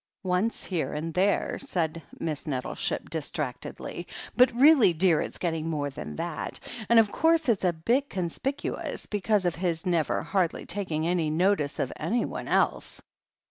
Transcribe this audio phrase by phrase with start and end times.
[0.23, 5.91] "Once here and there," said Miss Nettleship dis tractedly, "but really, dear, it's getting more
[5.91, 11.05] than that, and of course it's a bit conspicuous because of his never hardly taking
[11.05, 13.03] any notice of anyone else.